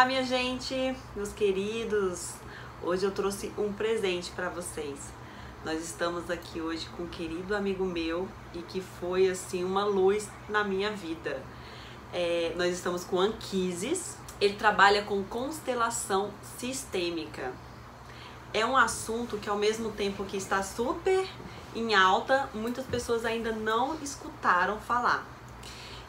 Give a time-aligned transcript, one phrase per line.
[0.00, 2.32] Olá, minha gente, meus queridos.
[2.82, 4.98] Hoje eu trouxe um presente para vocês.
[5.62, 10.26] Nós estamos aqui hoje com um querido amigo meu e que foi assim uma luz
[10.48, 11.42] na minha vida.
[12.14, 14.16] É, nós estamos com Anquises.
[14.40, 17.52] Ele trabalha com constelação sistêmica.
[18.54, 21.28] É um assunto que ao mesmo tempo que está super
[21.76, 25.26] em alta, muitas pessoas ainda não escutaram falar.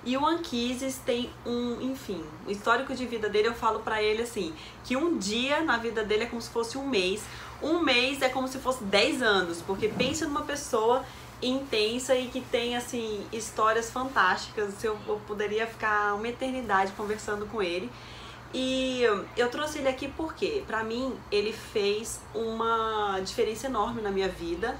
[0.03, 4.23] E o Anquises tem um, enfim, o histórico de vida dele, eu falo para ele
[4.23, 7.23] assim, que um dia na vida dele é como se fosse um mês,
[7.61, 11.05] um mês é como se fosse 10 anos, porque pensa numa pessoa
[11.41, 14.83] intensa e que tem assim histórias fantásticas.
[14.83, 17.89] Eu, eu poderia ficar uma eternidade conversando com ele.
[18.53, 19.01] E
[19.37, 24.75] eu trouxe ele aqui porque, para mim, ele fez uma diferença enorme na minha vida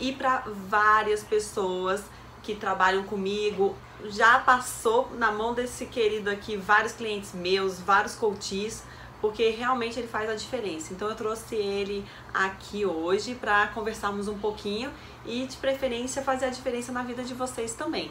[0.00, 2.02] e para várias pessoas
[2.42, 3.76] que trabalham comigo.
[4.10, 8.82] Já passou na mão desse querido aqui vários clientes meus, vários coaches,
[9.20, 10.92] porque realmente ele faz a diferença.
[10.92, 14.92] Então eu trouxe ele aqui hoje para conversarmos um pouquinho
[15.24, 18.10] e de preferência fazer a diferença na vida de vocês também.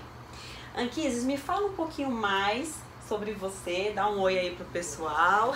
[0.75, 2.75] Anquises, me fala um pouquinho mais
[3.11, 5.53] sobre você, dá um oi aí pro pessoal.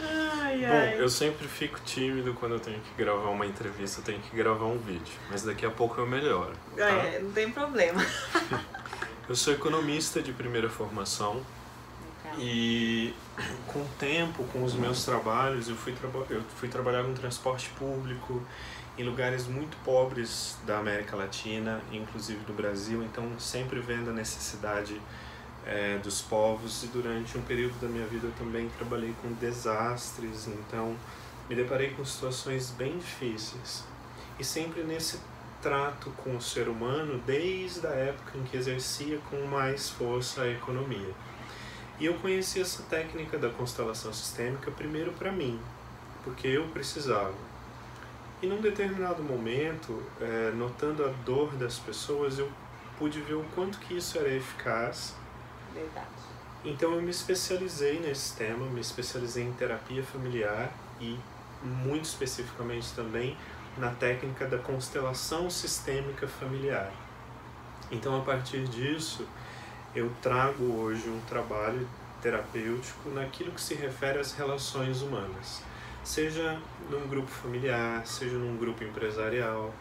[0.00, 0.94] ai, ai.
[0.94, 4.34] Bom, eu sempre fico tímido quando eu tenho que gravar uma entrevista, eu tenho que
[4.34, 6.54] gravar um vídeo, mas daqui a pouco eu melhoro.
[6.74, 6.88] Tá?
[6.88, 8.00] É, não tem problema.
[9.28, 11.42] eu sou economista de primeira formação
[12.38, 13.12] e
[13.66, 15.94] com o tempo, com os meus trabalhos, eu fui,
[16.30, 18.42] eu fui trabalhar com transporte público
[18.96, 24.98] em lugares muito pobres da América Latina, inclusive do Brasil, então sempre vendo a necessidade
[25.66, 30.48] é, dos povos e durante um período da minha vida eu também trabalhei com desastres,
[30.48, 30.96] então
[31.48, 33.84] me deparei com situações bem difíceis.
[34.38, 35.20] E sempre nesse
[35.60, 40.48] trato com o ser humano, desde a época em que exercia com mais força a
[40.48, 41.14] economia.
[41.98, 45.60] E eu conheci essa técnica da constelação sistêmica primeiro para mim,
[46.24, 47.34] porque eu precisava.
[48.40, 52.50] E num determinado momento, é, notando a dor das pessoas, eu
[52.98, 55.14] pude ver o quanto que isso era eficaz
[55.74, 56.06] Verdade.
[56.64, 60.70] Então eu me especializei nesse tema, me especializei em terapia familiar
[61.00, 61.18] e
[61.62, 63.36] muito especificamente também
[63.78, 66.92] na técnica da constelação sistêmica familiar.
[67.90, 69.26] Então a partir disso,
[69.94, 71.88] eu trago hoje um trabalho
[72.20, 75.62] terapêutico naquilo que se refere às relações humanas,
[76.04, 76.60] seja
[76.90, 79.72] num grupo familiar, seja num grupo empresarial.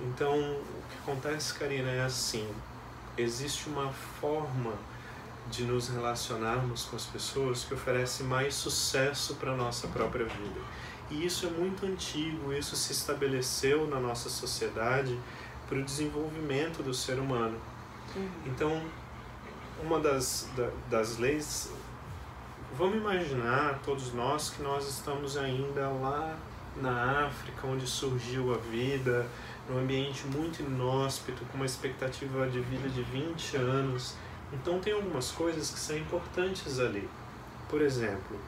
[0.00, 2.48] Então, o que acontece, Karina, é assim:
[3.16, 4.72] existe uma forma
[5.50, 10.60] de nos relacionarmos com as pessoas que oferece mais sucesso para a nossa própria vida.
[11.10, 15.18] E isso é muito antigo, isso se estabeleceu na nossa sociedade
[15.68, 17.58] para o desenvolvimento do ser humano.
[18.16, 18.28] Uhum.
[18.46, 18.82] Então,
[19.82, 21.70] uma das, da, das leis,
[22.76, 26.36] vamos imaginar, todos nós, que nós estamos ainda lá
[26.80, 29.26] na África, onde surgiu a vida,
[29.68, 34.14] num ambiente muito inóspito, com uma expectativa de vida de 20 anos
[34.52, 37.08] então tem algumas coisas que são importantes ali.
[37.68, 38.38] Por exemplo,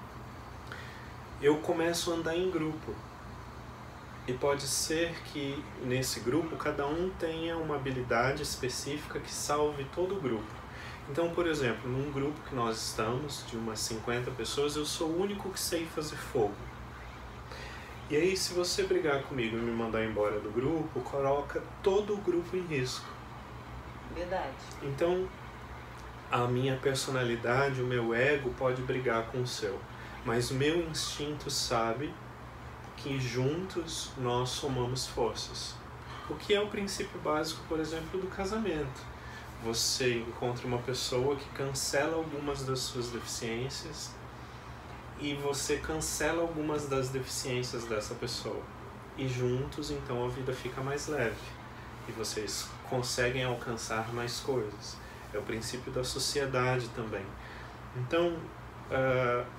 [1.40, 2.94] eu começo a andar em grupo.
[4.26, 10.16] E pode ser que nesse grupo cada um tenha uma habilidade específica que salve todo
[10.16, 10.64] o grupo.
[11.10, 15.20] Então, por exemplo, num grupo que nós estamos, de umas 50 pessoas, eu sou o
[15.20, 16.54] único que sei fazer fogo.
[18.08, 22.16] E aí, se você brigar comigo e me mandar embora do grupo, coloca todo o
[22.18, 23.06] grupo em risco.
[24.14, 24.54] Verdade.
[24.82, 25.28] Então,
[26.34, 29.78] a minha personalidade, o meu ego pode brigar com o seu,
[30.24, 32.12] mas o meu instinto sabe
[32.96, 35.76] que juntos nós somamos forças.
[36.28, 39.00] O que é o princípio básico, por exemplo, do casamento.
[39.62, 44.10] Você encontra uma pessoa que cancela algumas das suas deficiências
[45.20, 48.62] e você cancela algumas das deficiências dessa pessoa.
[49.16, 51.36] E juntos, então, a vida fica mais leve
[52.08, 55.03] e vocês conseguem alcançar mais coisas
[55.34, 57.24] é o princípio da sociedade também.
[57.96, 58.36] Então,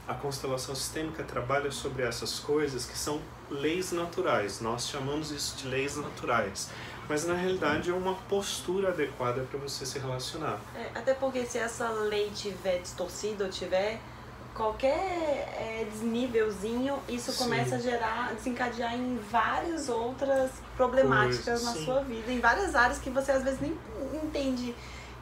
[0.08, 4.62] a constelação sistêmica trabalha sobre essas coisas que são leis naturais.
[4.62, 6.70] Nós chamamos isso de leis naturais.
[7.08, 10.60] Mas na realidade é uma postura adequada para você se relacionar.
[10.76, 14.00] É, até porque se essa lei tiver distorcida ou tiver
[14.56, 17.44] qualquer é, desnívelzinho, isso Sim.
[17.44, 23.10] começa a gerar, desencadear em várias outras problemáticas na sua vida, em várias áreas que
[23.10, 23.78] você às vezes nem
[24.24, 24.74] entende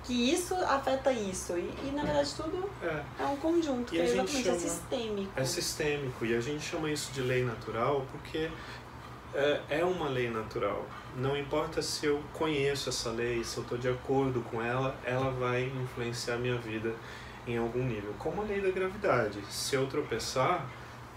[0.04, 1.54] que isso afeta isso.
[1.58, 4.56] E, e na verdade tudo é, é um conjunto, e que é exatamente é chama,
[4.56, 5.32] é sistêmico.
[5.36, 6.26] É sistêmico.
[6.26, 8.50] E a gente chama isso de lei natural porque
[9.34, 10.86] é, é uma lei natural.
[11.16, 15.32] Não importa se eu conheço essa lei, se eu estou de acordo com ela, ela
[15.32, 16.94] vai influenciar a minha vida
[17.46, 19.40] em algum nível, como a lei da gravidade.
[19.50, 20.66] Se eu tropeçar,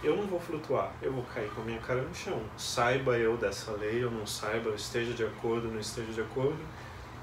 [0.03, 2.41] eu não vou flutuar, eu vou cair com a minha cara no chão.
[2.57, 6.59] Saiba eu dessa lei ou não saiba, esteja de acordo ou não esteja de acordo,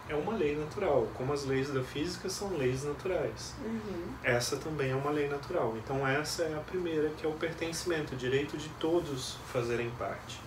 [0.10, 1.08] é uma lei natural.
[1.16, 3.56] Como as leis da física são leis naturais.
[3.64, 4.14] Uhum.
[4.24, 5.76] Essa também é uma lei natural.
[5.78, 10.40] Então, essa é a primeira, que é o pertencimento, o direito de todos fazerem parte.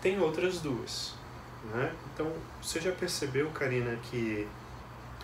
[0.00, 1.14] Tem outras duas.
[1.72, 1.92] Né?
[2.12, 2.32] Então,
[2.62, 4.46] você já percebeu, Karina, que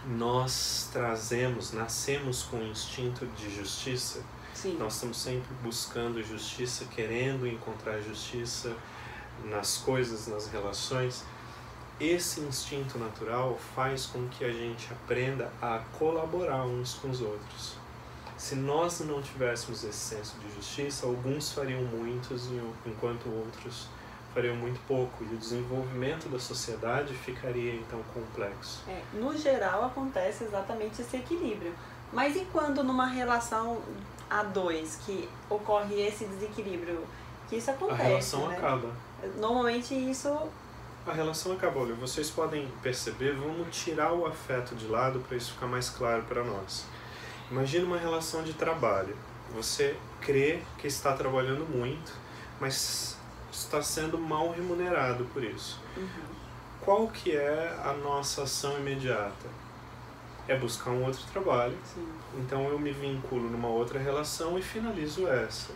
[0.06, 4.23] nós trazemos, nascemos com o instinto de justiça?
[4.52, 4.76] Sim.
[4.79, 8.75] Nós estamos sempre buscando justiça, querendo encontrar justiça
[9.44, 11.25] nas coisas, nas relações.
[12.00, 17.76] Esse instinto natural faz com que a gente aprenda a colaborar uns com os outros.
[18.36, 22.48] Se nós não tivéssemos esse senso de justiça, alguns fariam muitos
[22.84, 23.86] enquanto outros
[24.34, 28.82] fariam muito pouco e o desenvolvimento da sociedade ficaria então complexo.
[28.88, 31.72] É, no geral acontece exatamente esse equilíbrio.
[32.12, 33.80] Mas e quando numa relação
[34.28, 37.06] a dois que ocorre esse desequilíbrio?
[37.48, 38.00] Que isso acontece.
[38.00, 38.56] A relação né?
[38.56, 38.88] acaba.
[39.38, 40.28] Normalmente isso.
[41.06, 41.81] A relação acaba.
[41.81, 46.22] Olha, vocês podem perceber, vamos tirar o afeto de lado para isso ficar mais claro
[46.22, 46.87] para nós.
[47.50, 49.16] Imagina uma relação de trabalho.
[49.54, 52.12] Você crê que está trabalhando muito,
[52.60, 53.16] mas
[53.50, 55.81] está sendo mal remunerado por isso.
[55.96, 56.06] Uhum.
[56.81, 59.48] Qual que é a nossa ação imediata?
[60.48, 61.76] É buscar um outro trabalho.
[61.84, 62.06] Sim.
[62.38, 65.72] Então eu me vinculo numa outra relação e finalizo essa.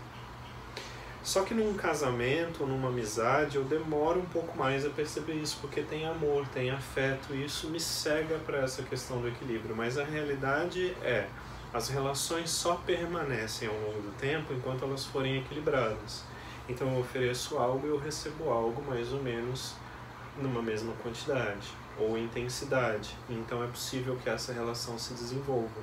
[1.27, 5.83] Só que num casamento, numa amizade, eu demoro um pouco mais a perceber isso, porque
[5.83, 9.75] tem amor, tem afeto, e isso me cega para essa questão do equilíbrio.
[9.75, 11.27] Mas a realidade é,
[11.75, 16.23] as relações só permanecem ao longo do tempo enquanto elas forem equilibradas.
[16.69, 19.75] Então eu ofereço algo e eu recebo algo mais ou menos
[20.41, 21.67] numa mesma quantidade
[21.99, 23.19] ou intensidade.
[23.29, 25.81] Então é possível que essa relação se desenvolva.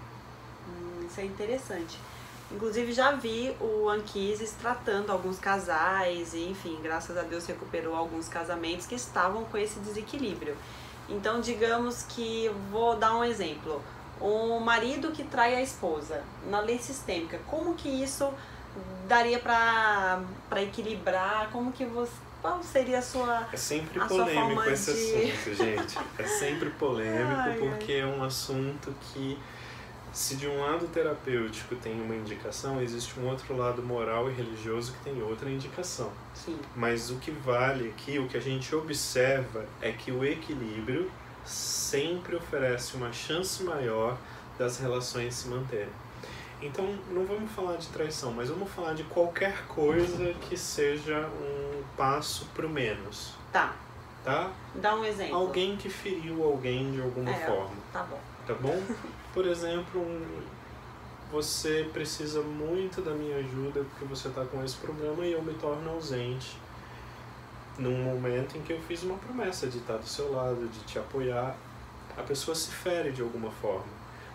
[0.69, 1.99] Hum, isso é interessante.
[2.53, 8.27] Inclusive já vi o Anquises tratando alguns casais e, enfim, graças a Deus recuperou alguns
[8.29, 10.55] casamentos que estavam com esse desequilíbrio.
[11.09, 13.81] Então, digamos que vou dar um exemplo.
[14.21, 18.31] Um marido que trai a esposa na lei sistêmica, como que isso
[19.07, 20.21] daria para
[20.61, 21.49] equilibrar?
[21.51, 22.11] Como que você
[22.41, 25.97] qual seria a sua É sempre polêmico esse de- assunto, gente.
[26.19, 27.57] É sempre polêmico Ai, ai.
[27.57, 29.39] porque é um assunto que,
[30.13, 34.93] se de um lado terapêutico tem uma indicação, existe um outro lado moral e religioso
[34.93, 36.11] que tem outra indicação.
[36.35, 36.57] Sim.
[36.75, 41.11] Mas o que vale aqui, o que a gente observa, é que o equilíbrio
[41.43, 44.15] sempre oferece uma chance maior
[44.57, 45.89] das relações se manterem.
[46.61, 51.83] Então, não vamos falar de traição, mas vamos falar de qualquer coisa que seja um
[51.97, 53.73] passo para o menos, Tá.
[54.23, 54.49] tá?
[54.75, 55.35] Dá um exemplo.
[55.35, 57.45] Alguém que feriu alguém de alguma É.
[57.45, 58.19] forma, Tá bom.
[58.45, 58.81] Tá bom?
[59.33, 60.41] Por exemplo, um,
[61.31, 65.53] você precisa muito da minha ajuda porque você está com esse problema e eu me
[65.55, 66.57] torno ausente
[67.77, 70.99] num momento em que eu fiz uma promessa de estar do seu lado, de te
[70.99, 71.55] apoiar.
[72.15, 73.87] A pessoa se fere de alguma forma.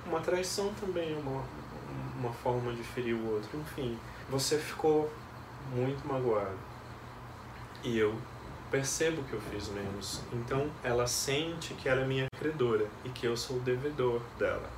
[0.04, 1.44] Uma traição também é uma,
[2.18, 3.50] uma forma de ferir o outro.
[3.58, 3.96] Enfim,
[4.28, 5.10] você ficou
[5.72, 6.58] muito magoado.
[7.84, 8.16] E eu
[8.70, 10.20] percebo que eu fiz menos.
[10.32, 14.68] Então ela sente que ela é minha credora e que eu sou o devedor dela.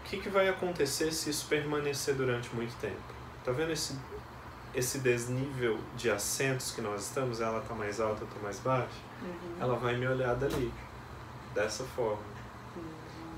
[0.00, 3.14] O que, que vai acontecer se isso permanecer durante muito tempo?
[3.44, 3.98] Tá vendo esse,
[4.74, 7.40] esse desnível de assentos que nós estamos?
[7.40, 8.88] Ela tá mais alta, eu tô mais baixa?
[9.22, 9.56] Uhum.
[9.60, 10.72] Ela vai me olhar dali,
[11.54, 12.22] dessa forma.
[12.76, 12.82] Uhum.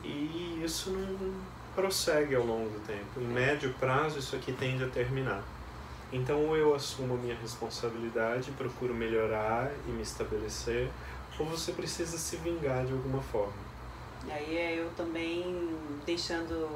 [0.05, 1.35] E isso não
[1.75, 3.21] prossegue ao longo do tempo.
[3.21, 5.43] Em médio prazo, isso aqui tende a terminar.
[6.13, 10.91] Então, ou eu assumo a minha responsabilidade, procuro melhorar e me estabelecer,
[11.39, 13.53] ou você precisa se vingar de alguma forma.
[14.27, 16.69] E aí é eu também deixando.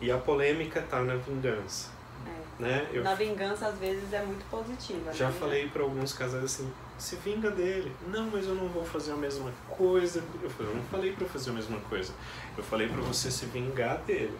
[0.00, 1.90] E a polêmica tá na vingança,
[2.26, 2.88] é, né?
[2.92, 5.12] Eu Na vingança, às vezes, é muito positiva.
[5.12, 5.36] já né?
[5.38, 7.92] falei para alguns casais assim, se vinga dele.
[8.08, 10.22] Não, mas eu não vou fazer a mesma coisa.
[10.42, 12.12] Eu falei, eu não falei para fazer a mesma coisa.
[12.56, 14.36] Eu falei para você se vingar dele,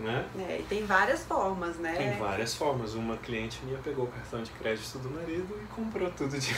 [0.00, 0.28] né?
[0.48, 1.94] É, e tem várias formas, né?
[1.94, 2.94] Tem várias formas.
[2.94, 6.50] Uma cliente minha pegou o cartão de crédito do marido e comprou tudo de.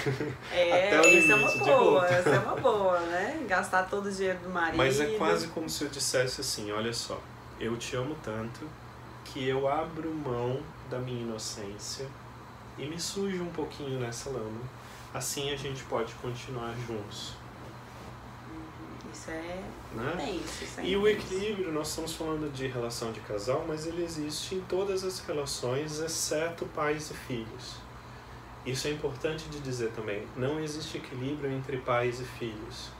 [0.52, 3.44] É, Até o isso é uma limite boa, essa é uma boa, né?
[3.48, 4.76] Gastar todo o dinheiro do marido.
[4.76, 7.20] Mas é quase como se eu dissesse assim: olha só,
[7.58, 8.68] eu te amo tanto
[9.24, 10.60] que eu abro mão
[10.90, 12.06] da minha inocência
[12.78, 14.60] e me sujo um pouquinho nessa lama.
[15.12, 17.34] Assim a gente pode continuar juntos,
[19.14, 19.62] Isso é
[19.94, 20.12] né?
[20.16, 24.02] tenso, isso é E o equilíbrio, nós estamos falando de relação de casal, mas ele
[24.02, 27.76] existe em todas as relações, exceto pais e filhos.
[28.66, 30.26] Isso é importante de dizer também.
[30.36, 32.90] Não existe equilíbrio entre pais e filhos.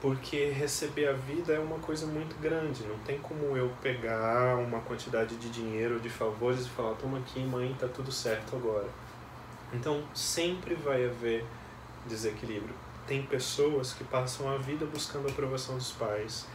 [0.00, 2.84] porque receber a vida é uma coisa muito grande.
[2.84, 7.40] Não tem como eu pegar uma quantidade de dinheiro, de favores e falar: toma aqui,
[7.40, 8.88] mãe, tá tudo certo agora.
[9.72, 11.44] Então sempre vai haver
[12.06, 12.83] desequilíbrio.
[13.06, 16.46] Tem pessoas que passam a vida buscando a aprovação dos pais,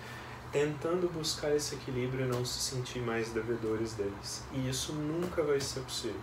[0.51, 4.43] tentando buscar esse equilíbrio e não se sentir mais devedores deles.
[4.51, 6.19] E isso nunca vai ser possível.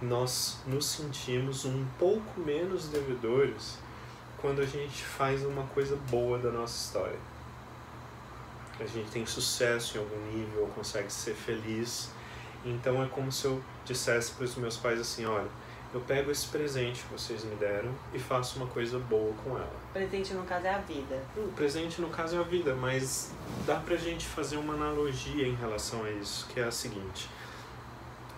[0.00, 3.76] Nós nos sentimos um pouco menos devedores
[4.40, 7.18] quando a gente faz uma coisa boa da nossa história.
[8.78, 12.08] A gente tem sucesso em algum nível, consegue ser feliz.
[12.64, 15.48] Então é como se eu dissesse para os meus pais assim: olha,
[15.92, 19.80] eu pego esse presente que vocês me deram e faço uma coisa boa com ela.
[19.92, 21.22] Presente no caso é a vida.
[21.36, 23.32] O presente no caso é a vida, mas
[23.66, 27.28] dá pra gente fazer uma analogia em relação a isso, que é a seguinte.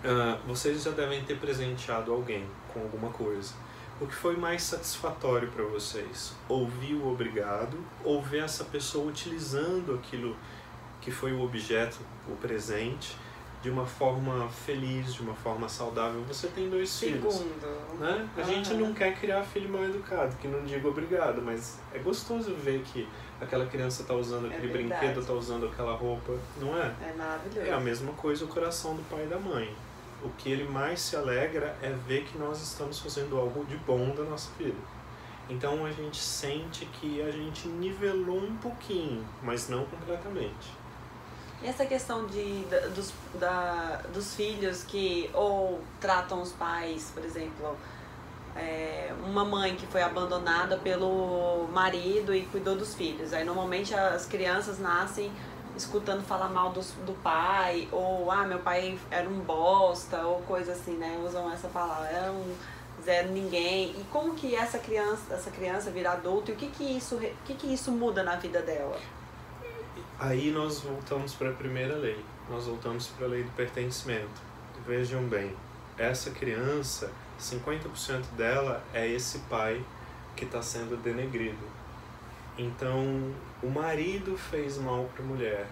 [0.03, 3.53] Uh, vocês já devem ter presenteado alguém com alguma coisa.
[4.01, 6.33] O que foi mais satisfatório para vocês?
[6.49, 10.37] Ouvir o obrigado ou ver essa pessoa utilizando aquilo
[11.01, 13.17] que foi o objeto, o presente,
[13.63, 16.21] de uma forma feliz, de uma forma saudável.
[16.27, 17.31] Você tem dois Segundo.
[17.31, 17.47] filhos.
[18.01, 18.29] Né?
[18.37, 22.53] A gente não quer criar filho mal educado, que não diga obrigado, mas é gostoso
[22.57, 23.09] ver que
[23.41, 26.93] aquela criança está usando aquele é brinquedo, está usando aquela roupa, não é?
[27.09, 27.71] É maravilhoso.
[27.71, 29.73] É a mesma coisa o coração do pai e da mãe.
[30.25, 34.13] O que ele mais se alegra é ver que nós estamos fazendo algo de bom
[34.15, 34.79] da nossa vida.
[35.49, 40.82] Então a gente sente que a gente nivelou um pouquinho, mas não completamente.
[41.63, 47.25] E essa questão de, da, dos, da, dos filhos que ou tratam os pais, por
[47.25, 47.77] exemplo,
[48.57, 53.33] é, uma mãe que foi abandonada pelo marido e cuidou dos filhos.
[53.33, 55.31] Aí normalmente as crianças nascem
[55.77, 60.73] escutando falar mal do, do pai, ou ah, meu pai era um bosta, ou coisa
[60.73, 61.19] assim, né?
[61.25, 62.55] Usam essa palavra, era um
[63.05, 63.91] zero ninguém.
[63.91, 67.21] E como que essa criança, essa criança vira adulto e o que que isso, o
[67.45, 68.99] que que isso muda na vida dela?
[70.19, 74.41] Aí nós voltamos para a primeira lei, nós voltamos para a lei do pertencimento.
[74.87, 75.55] Vejam bem,
[75.97, 79.85] essa criança, 50% dela é esse pai
[80.37, 81.71] que está sendo denegrido.
[82.57, 83.33] Então,
[83.63, 85.67] o marido fez mal para a mulher,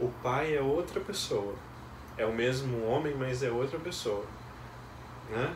[0.00, 1.54] o pai é outra pessoa.
[2.16, 4.24] É o mesmo homem, mas é outra pessoa.
[5.28, 5.54] Né?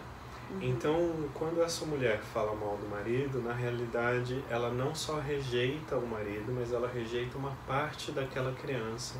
[0.50, 0.58] Uhum.
[0.62, 6.06] Então, quando essa mulher fala mal do marido, na realidade ela não só rejeita o
[6.06, 9.16] marido, mas ela rejeita uma parte daquela criança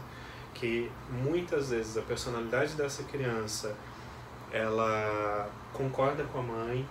[0.55, 3.75] que muitas vezes a personalidade dessa criança
[4.53, 6.89] ela concorda com a mãe,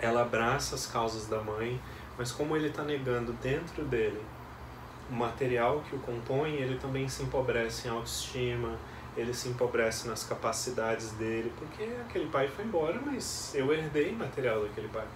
[0.00, 1.78] ela abraça as causas da mãe,
[2.16, 4.22] mas como ele está negando dentro dele
[5.10, 8.76] o material que o compõe, ele também se empobrece em autoestima,
[9.18, 14.62] ele se empobrece nas capacidades dele, porque aquele pai foi embora, mas eu herdei material
[14.62, 15.06] daquele pai.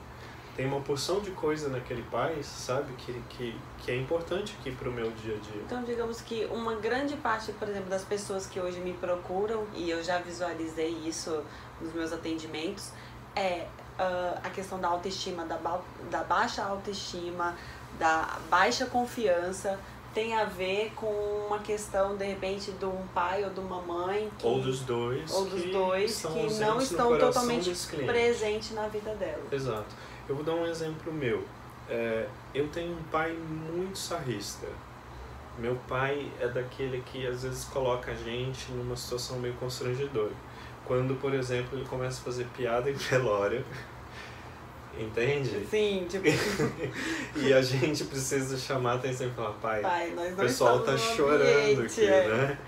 [0.56, 4.88] Tem uma porção de coisa naquele pai, sabe, que, que, que é importante aqui para
[4.88, 5.62] o meu dia a dia.
[5.64, 9.88] Então, digamos que uma grande parte, por exemplo, das pessoas que hoje me procuram, e
[9.88, 11.42] eu já visualizei isso
[11.80, 12.90] nos meus atendimentos,
[13.34, 13.66] é
[13.98, 15.80] uh, a questão da autoestima, da, ba
[16.10, 17.56] da baixa autoestima,
[17.98, 19.78] da baixa confiança,
[20.14, 21.06] tem a ver com
[21.46, 24.30] uma questão, de repente, de um pai ou de uma mãe.
[24.38, 25.32] Que, ou dos dois.
[25.32, 27.72] Ou dos dois que não estão totalmente
[28.06, 29.42] presentes na vida dela.
[29.50, 29.94] Exato.
[30.28, 31.44] Eu vou dar um exemplo meu.
[31.88, 34.66] É, eu tenho um pai muito sarrista.
[35.58, 40.32] Meu pai é daquele que às vezes coloca a gente numa situação meio constrangedora.
[40.86, 43.64] Quando, por exemplo, ele começa a fazer piada em velório
[44.98, 45.66] Entende?
[45.70, 46.24] Sim, tipo.
[47.36, 51.42] e a gente precisa chamar a atenção e falar, pai, pai o pessoal tá chorando
[51.42, 52.28] ambiente, aqui, é.
[52.28, 52.58] né?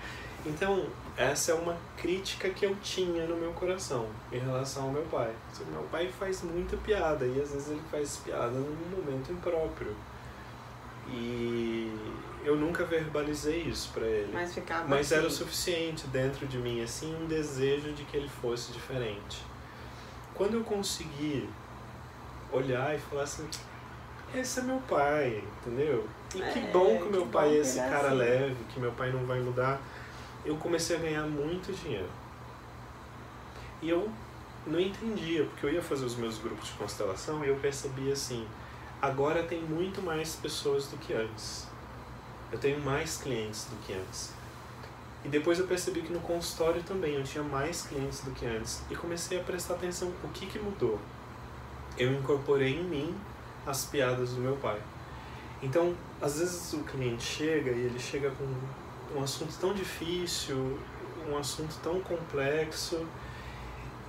[0.45, 5.03] Então, essa é uma crítica que eu tinha no meu coração em relação ao meu
[5.03, 5.31] pai.
[5.71, 9.95] Meu pai faz muita piada e às vezes ele faz piada num momento impróprio.
[11.07, 11.91] E
[12.43, 14.31] eu nunca verbalizei isso para ele.
[14.33, 15.15] Mas ficava Mas assim.
[15.15, 19.43] era o suficiente dentro de mim, assim, um desejo de que ele fosse diferente.
[20.33, 21.49] Quando eu consegui
[22.55, 23.47] olhar e falar assim,
[24.33, 26.07] esse é meu pai, entendeu?
[26.33, 28.17] E que é, bom que meu que pai é esse cara assim.
[28.17, 29.79] leve, que meu pai não vai mudar.
[30.43, 32.09] Eu comecei a ganhar muito dinheiro.
[33.81, 34.09] E eu
[34.65, 38.47] não entendia, porque eu ia fazer os meus grupos de constelação e eu percebia assim,
[39.01, 41.67] agora tem muito mais pessoas do que antes.
[42.51, 44.33] Eu tenho mais clientes do que antes.
[45.23, 48.83] E depois eu percebi que no consultório também eu tinha mais clientes do que antes.
[48.89, 50.99] E comecei a prestar atenção o que, que mudou
[51.97, 53.15] eu incorporei em mim
[53.65, 54.81] as piadas do meu pai.
[55.61, 60.77] Então, às vezes o cliente chega e ele chega com um assunto tão difícil,
[61.29, 63.05] um assunto tão complexo,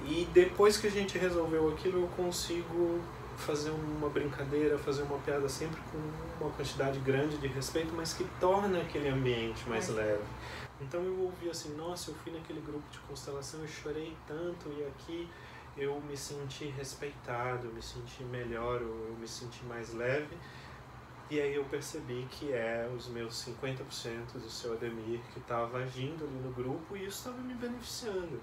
[0.05, 3.01] e depois que a gente resolveu aquilo, eu consigo
[3.37, 8.25] fazer uma brincadeira, fazer uma piada sempre com uma quantidade grande de respeito, mas que
[8.41, 9.93] torna aquele ambiente mais é.
[9.93, 10.23] leve.
[10.81, 14.85] Então eu ouvi assim, nossa, eu fui naquele grupo de constelação e chorei tanto e
[14.85, 15.29] aqui
[15.77, 20.37] eu me senti respeitado, eu me senti melhor, eu me senti mais leve.
[21.29, 26.25] E aí eu percebi que é os meus 50% do seu Ademir que estava agindo
[26.25, 28.41] ali no grupo e isso estava me beneficiando.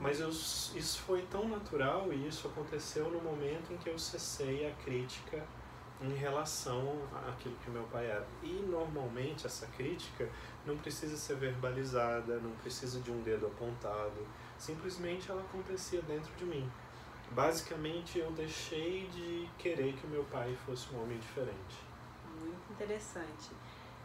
[0.00, 4.70] Mas eu, isso foi tão natural e isso aconteceu no momento em que eu cessei
[4.70, 5.44] a crítica
[6.00, 8.26] em relação àquilo que meu pai era.
[8.42, 10.28] E normalmente essa crítica
[10.64, 14.26] não precisa ser verbalizada, não precisa de um dedo apontado,
[14.58, 16.70] simplesmente ela acontecia dentro de mim.
[17.30, 21.84] Basicamente eu deixei de querer que o meu pai fosse um homem diferente.
[22.38, 23.50] Muito interessante.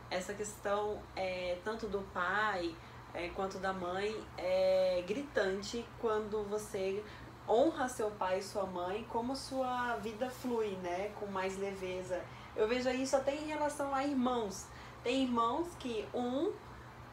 [0.10, 2.75] Essa questão é, tanto do pai
[3.13, 7.03] é, quanto da mãe é gritante quando você
[7.48, 12.22] honra seu pai e sua mãe, como sua vida flui, né, com mais leveza.
[12.55, 14.65] Eu vejo isso até em relação a irmãos.
[15.03, 16.51] Tem irmãos que um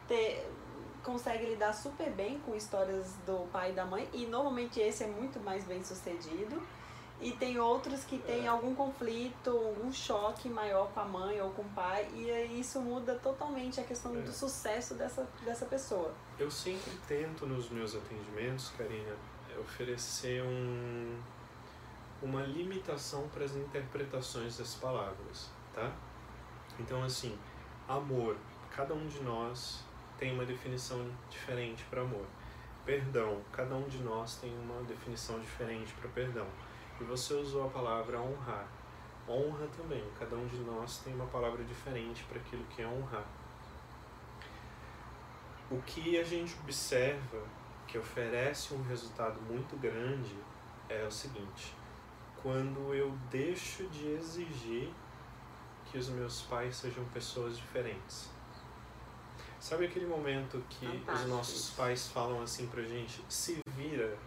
[0.07, 0.43] te,
[1.03, 5.07] consegue lidar super bem com histórias do pai e da mãe, e normalmente esse é
[5.07, 6.61] muito mais bem sucedido.
[7.21, 8.47] E tem outros que têm é.
[8.47, 13.15] algum conflito, algum choque maior com a mãe ou com o pai, e isso muda
[13.15, 14.21] totalmente a questão é.
[14.21, 16.13] do sucesso dessa, dessa pessoa.
[16.37, 19.17] Eu sempre tento nos meus atendimentos, Karina,
[19.59, 21.19] oferecer um,
[22.21, 25.91] uma limitação para as interpretações das palavras, tá?
[26.79, 27.37] Então, assim,
[27.85, 28.37] amor,
[28.73, 29.83] cada um de nós
[30.19, 32.25] tem uma definição diferente para amor.
[32.85, 36.47] Perdão, cada um de nós tem uma definição diferente para perdão
[36.99, 38.67] e você usou a palavra honrar.
[39.27, 40.03] Honra também.
[40.19, 43.25] Cada um de nós tem uma palavra diferente para aquilo que é honrar.
[45.71, 47.41] O que a gente observa
[47.87, 50.35] que oferece um resultado muito grande
[50.89, 51.73] é o seguinte:
[52.41, 54.91] quando eu deixo de exigir
[55.85, 58.38] que os meus pais sejam pessoas diferentes.
[59.59, 61.13] Sabe aquele momento que Fantástico.
[61.13, 64.17] os nossos pais falam assim pra gente: se vira,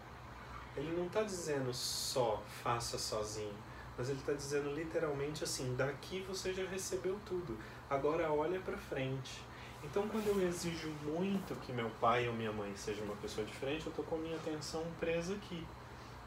[0.77, 3.55] ele não está dizendo só faça sozinho,
[3.97, 7.57] mas ele está dizendo literalmente assim: daqui você já recebeu tudo,
[7.89, 9.43] agora olha para frente.
[9.85, 13.85] Então, quando eu exijo muito que meu pai ou minha mãe seja uma pessoa diferente,
[13.85, 15.67] eu estou com a minha atenção presa aqui.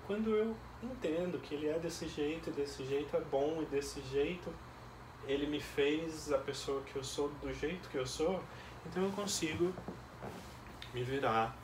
[0.05, 4.01] Quando eu entendo que ele é desse jeito, e desse jeito é bom, e desse
[4.01, 4.53] jeito
[5.27, 8.43] ele me fez a pessoa que eu sou do jeito que eu sou,
[8.85, 9.73] então eu consigo
[10.93, 11.55] me virar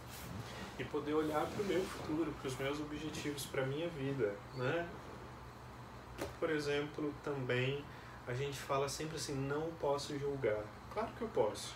[0.77, 4.35] e poder olhar para o meu futuro, para os meus objetivos, para a minha vida,
[4.55, 4.87] né?
[6.39, 7.83] Por exemplo, também
[8.27, 10.63] a gente fala sempre assim, não posso julgar.
[10.93, 11.75] Claro que eu posso.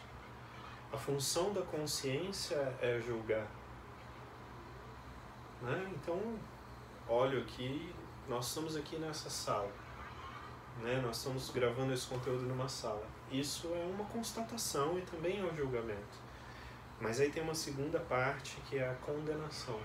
[0.91, 3.47] A função da consciência é julgar.
[5.62, 5.91] Né?
[5.95, 6.19] Então,
[7.08, 7.93] olho aqui,
[8.27, 9.71] nós estamos aqui nessa sala.
[10.81, 11.01] Né?
[11.03, 13.05] Nós estamos gravando esse conteúdo numa sala.
[13.39, 16.17] Isso é uma constatação e também é um julgamento.
[17.02, 19.80] Mas aí tem uma segunda parte que é a condenação.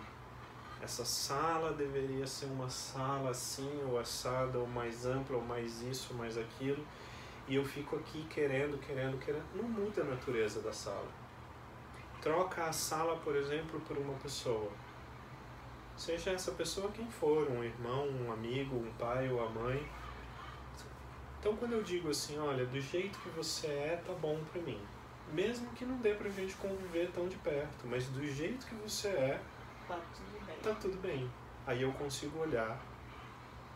[0.80, 6.12] Essa sala deveria ser uma sala assim, ou assada, ou mais ampla, ou mais isso,
[6.12, 6.86] ou mais aquilo.
[7.48, 9.44] E eu fico aqui querendo, querendo, querendo.
[9.54, 11.08] Não muda a natureza da sala.
[12.22, 14.70] Troca a sala, por exemplo, por uma pessoa.
[15.96, 19.86] Seja essa pessoa quem for, um irmão, um amigo, um pai ou a mãe.
[21.40, 24.80] Então quando eu digo assim, olha, do jeito que você é, tá bom pra mim
[25.32, 29.08] mesmo que não dê pra gente conviver tão de perto, mas do jeito que você
[29.08, 29.40] é,
[29.86, 30.56] tá tudo bem.
[30.62, 31.30] Tá tudo bem.
[31.66, 32.80] Aí eu consigo olhar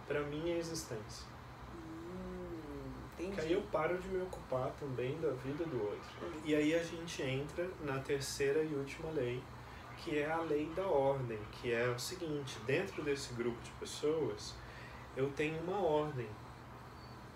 [0.06, 1.26] pra minha existência.
[1.74, 3.36] Hum, entendi.
[3.36, 6.42] Que aí eu paro de me ocupar também da vida do outro.
[6.44, 9.42] E aí a gente entra na terceira e última lei,
[9.98, 14.54] que é a lei da ordem, que é o seguinte, dentro desse grupo de pessoas,
[15.16, 16.28] eu tenho uma ordem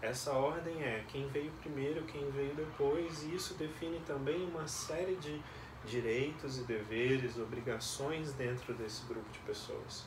[0.01, 5.17] essa ordem é quem veio primeiro, quem veio depois, e isso define também uma série
[5.17, 5.43] de
[5.85, 10.07] direitos e deveres, obrigações dentro desse grupo de pessoas.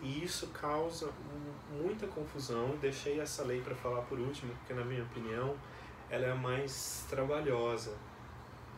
[0.00, 1.10] E isso causa
[1.70, 2.76] muita confusão.
[2.80, 5.56] Deixei essa lei para falar por último, porque na minha opinião
[6.10, 7.96] ela é a mais trabalhosa,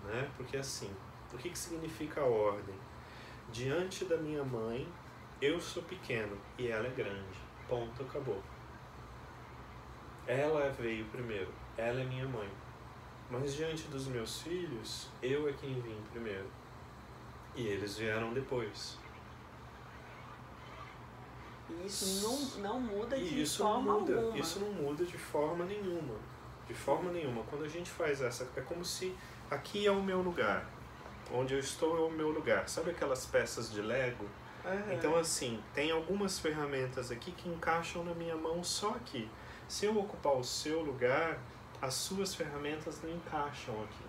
[0.04, 0.30] né?
[0.36, 0.90] Porque assim,
[1.32, 2.74] o que, que significa a ordem?
[3.52, 4.86] Diante da minha mãe,
[5.42, 7.40] eu sou pequeno e ela é grande.
[7.68, 8.40] Ponto, acabou.
[10.26, 12.48] Ela veio primeiro, ela é minha mãe.
[13.30, 16.46] Mas diante dos meus filhos, eu é quem vim primeiro.
[17.54, 18.98] E eles vieram depois.
[21.68, 24.38] E isso não, não muda de isso forma não muda, alguma.
[24.38, 26.14] Isso não muda de forma nenhuma.
[26.66, 27.42] De forma nenhuma.
[27.44, 29.16] Quando a gente faz essa, é como se
[29.50, 30.68] aqui é o meu lugar.
[31.32, 32.68] Onde eu estou é o meu lugar.
[32.68, 34.24] Sabe aquelas peças de Lego?
[34.64, 34.92] Uhum.
[34.92, 39.28] Então, assim, tem algumas ferramentas aqui que encaixam na minha mão só aqui.
[39.68, 41.38] Se eu ocupar o seu lugar,
[41.80, 44.04] as suas ferramentas não encaixam aqui.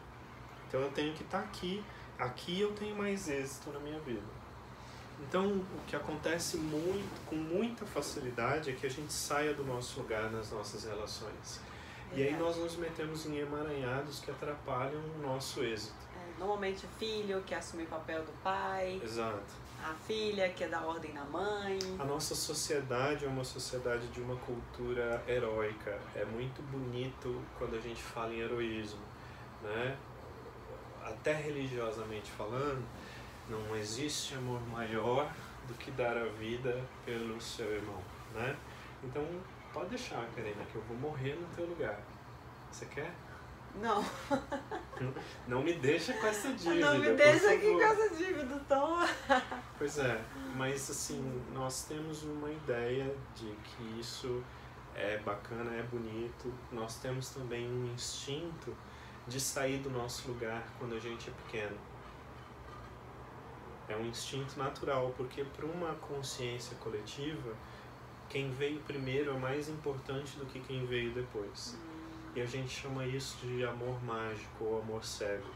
[0.68, 1.84] Então, eu tenho que estar aqui.
[2.20, 4.38] Aqui eu tenho mais êxito na minha vida.
[5.22, 10.00] Então, o que acontece muito, com muita facilidade é que a gente saia do nosso
[10.00, 11.60] lugar nas nossas relações.
[12.14, 15.96] E aí nós nos metemos em emaranhados que atrapalham o nosso êxito.
[16.16, 19.44] É, normalmente o filho que assume o papel do pai, Exato.
[19.84, 21.80] A filha que é da ordem na mãe.
[22.00, 26.00] A nossa sociedade é uma sociedade de uma cultura heróica.
[26.16, 29.02] É muito bonito quando a gente fala em heroísmo,
[29.62, 29.98] né?
[31.04, 32.86] Até religiosamente falando,
[33.50, 35.32] não existe amor maior
[35.68, 38.02] do que dar a vida pelo seu irmão,
[38.34, 38.58] né?
[39.04, 39.24] Então,
[39.74, 42.00] pode deixar, Karina, que eu vou morrer no teu lugar.
[42.72, 43.14] Você quer?
[43.82, 44.04] Não,
[45.48, 46.94] Não me deixa com essa dívida.
[46.94, 48.98] não me deixa aqui com essa dívida tão.
[49.78, 50.20] Pois é,
[50.56, 54.44] mas assim, nós temos uma ideia de que isso
[54.96, 56.52] é bacana, é bonito.
[56.72, 58.76] Nós temos também um instinto
[59.28, 61.78] de sair do nosso lugar quando a gente é pequeno.
[63.88, 67.54] É um instinto natural, porque para uma consciência coletiva,
[68.28, 71.78] quem veio primeiro é mais importante do que quem veio depois.
[72.38, 75.50] E a gente chama isso de amor mágico ou amor cego.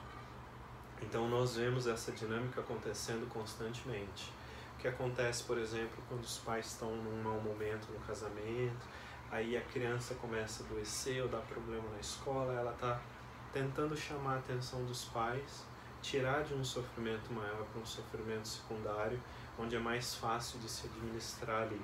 [0.99, 4.33] Então nós vemos essa dinâmica acontecendo constantemente.
[4.73, 8.83] O que acontece, por exemplo, quando os pais estão num mau momento no casamento,
[9.29, 12.99] aí a criança começa a adoecer ou dá problema na escola, ela está
[13.53, 15.63] tentando chamar a atenção dos pais,
[16.01, 19.21] tirar de um sofrimento maior para um sofrimento secundário,
[19.59, 21.81] onde é mais fácil de se administrar ali.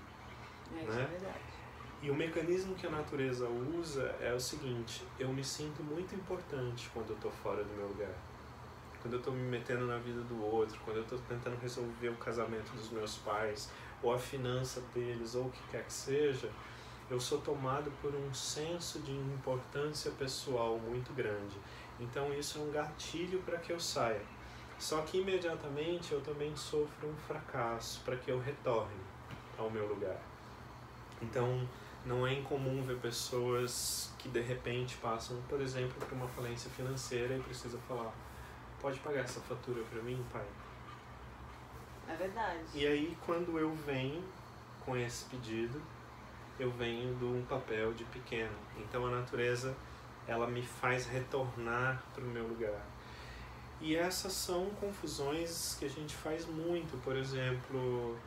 [0.75, 1.03] É, isso Né?
[1.03, 1.56] é verdade.
[2.01, 6.89] E o mecanismo que a natureza usa é o seguinte: eu me sinto muito importante
[6.93, 8.13] quando eu estou fora do meu lugar.
[9.01, 12.17] Quando eu estou me metendo na vida do outro, quando eu estou tentando resolver o
[12.17, 16.51] casamento dos meus pais, ou a finança deles, ou o que quer que seja,
[17.09, 21.57] eu sou tomado por um senso de importância pessoal muito grande.
[21.99, 24.21] Então isso é um gatilho para que eu saia.
[24.77, 29.01] Só que imediatamente eu também sofro um fracasso para que eu retorne
[29.57, 30.21] ao meu lugar.
[31.21, 31.67] Então,
[32.07, 37.35] não é incomum ver pessoas que de repente passam, por exemplo, por uma falência financeira
[37.35, 38.13] e precisam falar:
[38.81, 40.45] pode pagar essa fatura para mim, pai?
[42.07, 42.63] É verdade.
[42.73, 44.23] E aí, quando eu venho
[44.85, 45.81] com esse pedido,
[46.57, 48.55] eu venho de um papel de pequeno.
[48.77, 49.75] Então, a natureza
[50.25, 52.85] ela me faz retornar para o meu lugar.
[53.79, 56.97] E essas são confusões que a gente faz muito.
[57.03, 58.17] Por exemplo,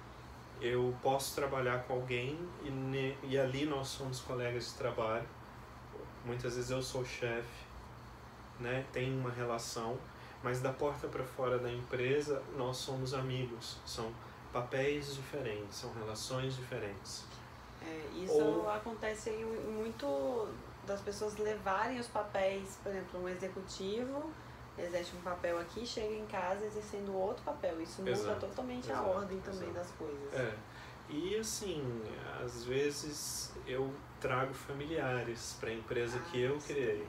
[0.61, 5.27] eu posso trabalhar com alguém e, ne- e ali nós somos colegas de trabalho.
[6.25, 7.64] Muitas vezes eu sou chefe,
[8.59, 8.85] né?
[8.92, 9.99] Tem uma relação,
[10.42, 13.79] mas da porta para fora da empresa nós somos amigos.
[13.87, 14.12] São
[14.53, 17.25] papéis diferentes, são relações diferentes.
[17.83, 20.49] É, isso Ou- acontece muito
[20.87, 24.31] das pessoas levarem os papéis, por exemplo, um executivo
[24.87, 27.81] exerce um papel aqui, chega em casa exercendo outro papel.
[27.81, 29.75] Isso muda Exato, totalmente a exato, ordem também exato.
[29.75, 30.35] das coisas.
[30.35, 30.55] É.
[31.09, 32.03] E assim,
[32.43, 37.07] às vezes eu trago familiares para a empresa Ah, que eu criei.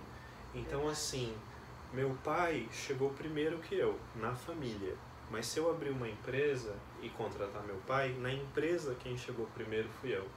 [0.56, 1.36] Então assim,
[1.94, 4.96] meu pai chegou primeiro que eu na família.
[5.30, 9.88] Mas se eu abrir uma empresa e contratar meu pai, na empresa quem chegou primeiro
[10.02, 10.28] fui eu.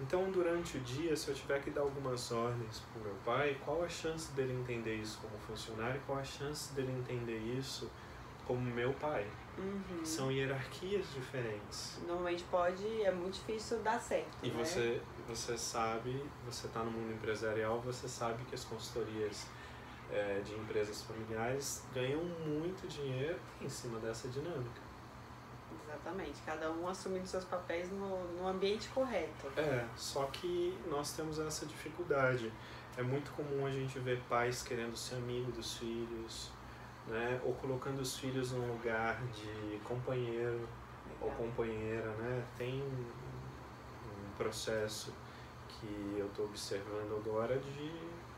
[0.00, 3.56] Então, durante o dia, se eu tiver que dar algumas ordens para o meu pai,
[3.64, 7.90] qual a chance dele entender isso como funcionário e qual a chance dele entender isso
[8.46, 9.26] como meu pai?
[9.56, 10.04] Uhum.
[10.04, 12.00] São hierarquias diferentes.
[12.06, 14.36] Normalmente pode, é muito difícil dar certo.
[14.42, 14.64] E né?
[14.64, 19.46] você, você sabe, você está no mundo empresarial, você sabe que as consultorias
[20.10, 24.83] eh, de empresas familiares ganham muito dinheiro em cima dessa dinâmica.
[25.94, 29.46] Exatamente, cada um assumindo seus papéis no, no ambiente correto.
[29.56, 32.52] É, só que nós temos essa dificuldade.
[32.96, 36.50] É muito comum a gente ver pais querendo ser amigo dos filhos,
[37.06, 37.40] né?
[37.44, 40.68] Ou colocando os filhos num lugar de companheiro
[41.20, 42.44] ou companheira, né?
[42.56, 45.12] Tem um processo
[45.68, 47.92] que eu estou observando agora de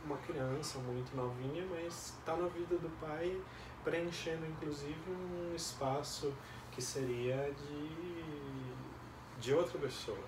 [0.05, 3.40] uma criança muito novinha, mas está na vida do pai,
[3.83, 6.33] preenchendo inclusive um espaço
[6.77, 8.71] que seria de,
[9.41, 10.19] de outra pessoa,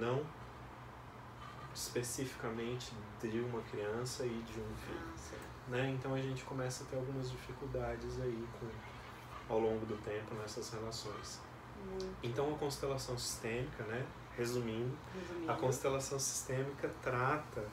[0.00, 0.24] não
[1.74, 5.12] especificamente de uma criança e de um filho.
[5.34, 5.70] Ah.
[5.70, 5.90] Né?
[5.90, 10.70] Então a gente começa a ter algumas dificuldades aí com, ao longo do tempo nessas
[10.70, 11.42] relações.
[11.84, 14.06] Muito Então a constelação sistêmica, né?
[14.38, 15.52] resumindo, resumindo.
[15.52, 17.68] a constelação sistêmica trata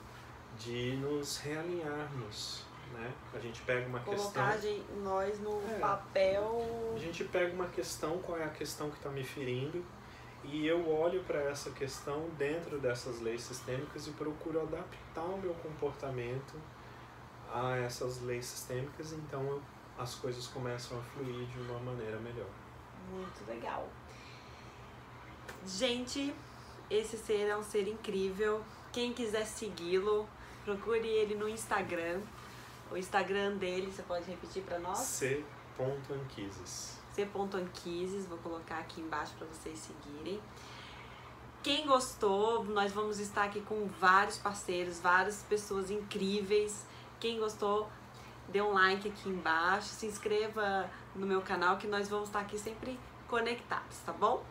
[0.58, 3.10] de nos realinharmos Né?
[3.34, 4.84] A gente pega uma Colocar questão.
[5.02, 5.78] nós no É.
[5.78, 6.92] papel.
[6.94, 9.82] A gente pega uma questão, qual é a questão que está me ferindo,
[10.44, 15.54] e eu olho para essa questão dentro dessas leis sistêmicas e procuro adaptar o meu
[15.54, 16.54] comportamento
[17.52, 19.62] a essas leis sistêmicas, então eu-
[19.98, 22.48] as coisas começam a fluir de uma maneira melhor.
[23.10, 23.88] Muito legal.
[25.66, 26.34] Gente,
[26.90, 28.62] esse ser é um ser incrível.
[28.92, 30.28] Quem quiser segui-lo,
[30.64, 32.20] procure ele no Instagram.
[32.92, 34.98] O Instagram dele, você pode repetir para nós?
[34.98, 36.98] C.anquises.
[37.12, 40.38] c.anquises, vou colocar aqui embaixo para vocês seguirem.
[41.62, 46.84] Quem gostou, nós vamos estar aqui com vários parceiros, várias pessoas incríveis.
[47.18, 47.88] Quem gostou,
[48.48, 52.58] dê um like aqui embaixo, se inscreva no meu canal que nós vamos estar aqui
[52.58, 54.44] sempre conectados, tá bom?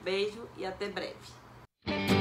[0.00, 2.17] Beijo e até breve.